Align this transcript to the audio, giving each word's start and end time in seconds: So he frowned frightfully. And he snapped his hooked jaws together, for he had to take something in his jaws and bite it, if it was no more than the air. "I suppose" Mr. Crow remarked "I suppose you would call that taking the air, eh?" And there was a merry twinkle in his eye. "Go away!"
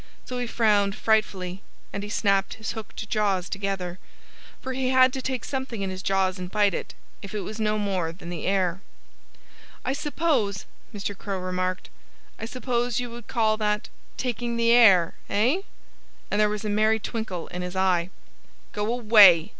So 0.25 0.39
he 0.39 0.47
frowned 0.47 0.95
frightfully. 0.95 1.61
And 1.93 2.01
he 2.01 2.09
snapped 2.09 2.55
his 2.55 2.71
hooked 2.71 3.07
jaws 3.07 3.47
together, 3.47 3.99
for 4.59 4.73
he 4.73 4.89
had 4.89 5.13
to 5.13 5.21
take 5.21 5.45
something 5.45 5.83
in 5.83 5.91
his 5.91 6.01
jaws 6.01 6.39
and 6.39 6.49
bite 6.49 6.73
it, 6.73 6.95
if 7.21 7.35
it 7.35 7.41
was 7.41 7.59
no 7.59 7.77
more 7.77 8.11
than 8.11 8.31
the 8.31 8.47
air. 8.47 8.81
"I 9.85 9.93
suppose" 9.93 10.65
Mr. 10.91 11.15
Crow 11.15 11.37
remarked 11.37 11.91
"I 12.39 12.45
suppose 12.45 12.99
you 12.99 13.11
would 13.11 13.27
call 13.27 13.57
that 13.57 13.89
taking 14.17 14.57
the 14.57 14.71
air, 14.71 15.13
eh?" 15.29 15.61
And 16.31 16.41
there 16.41 16.49
was 16.49 16.65
a 16.65 16.69
merry 16.69 16.97
twinkle 16.97 17.45
in 17.49 17.61
his 17.61 17.75
eye. 17.75 18.09
"Go 18.71 18.91
away!" 18.91 19.49